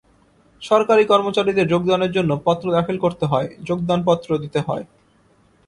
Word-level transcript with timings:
সরকারি 0.61 1.03
কর্মচারীদের 1.05 1.65
যোগদানের 1.67 2.11
জন্য 2.11 2.31
পত্র 2.45 2.65
দাখিল 2.71 2.97
করতে 2.97 3.25
হয়, 3.25 3.47
যোগদানপত্র 3.67 4.29
দিতে 4.37 4.59
হয়। 4.59 4.85